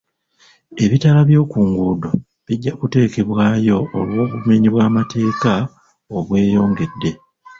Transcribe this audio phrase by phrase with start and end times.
[0.83, 2.09] Ebitaala by'oku nguudo
[2.45, 5.53] bijja kuteekebwayo olw'obumenyi bw'amateeka
[6.17, 7.11] obweyongedde.